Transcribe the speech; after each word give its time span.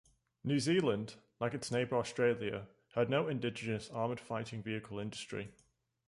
New 0.43 0.59
Zealand, 0.59 1.17
like 1.39 1.53
its 1.53 1.69
neighbour 1.69 1.95
Australia, 1.97 2.65
had 2.95 3.07
no 3.07 3.27
indigenous 3.27 3.87
armoured 3.91 4.19
fighting 4.19 4.63
vehicle 4.63 4.97
industry. 4.97 5.51